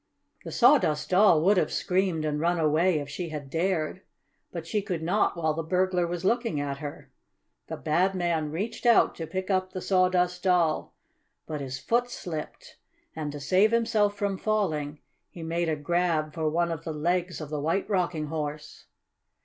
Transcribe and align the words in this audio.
The 0.43 0.51
Sawdust 0.51 1.11
Doll 1.11 1.43
would 1.43 1.57
have 1.57 1.71
screamed 1.71 2.25
and 2.25 2.39
run 2.39 2.57
away 2.57 2.97
if 2.97 3.07
she 3.07 3.29
had 3.29 3.51
dared, 3.51 4.01
but 4.51 4.65
she 4.65 4.81
could 4.81 5.03
not 5.03 5.37
while 5.37 5.53
the 5.53 5.61
burglar 5.61 6.07
was 6.07 6.25
looking 6.25 6.59
at 6.59 6.79
her. 6.79 7.11
The 7.67 7.77
bad 7.77 8.15
man 8.15 8.49
reached 8.49 8.87
out 8.87 9.13
to 9.17 9.27
pick 9.27 9.51
up 9.51 9.73
the 9.73 9.79
Sawdust 9.79 10.41
Doll, 10.41 10.95
but 11.45 11.61
his 11.61 11.77
foot 11.77 12.09
slipped, 12.09 12.77
and, 13.15 13.31
to 13.31 13.39
save 13.39 13.69
himself 13.71 14.15
from 14.17 14.39
falling, 14.39 14.99
he 15.29 15.43
made 15.43 15.69
a 15.69 15.75
grab 15.75 16.33
for 16.33 16.49
one 16.49 16.71
of 16.71 16.83
the 16.83 16.93
legs 16.93 17.39
of 17.39 17.51
the 17.51 17.61
White 17.61 17.87
Rocking 17.87 18.25
Horse. 18.25 18.87